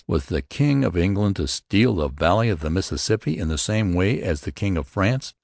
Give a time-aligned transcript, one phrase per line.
[0.07, 3.93] Was the king of England to steal the valley of the Mississippi in the same
[3.93, 5.35] way as the king of France?